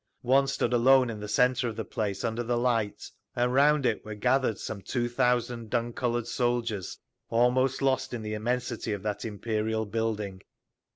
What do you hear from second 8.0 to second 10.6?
in the immensity of that imperial building.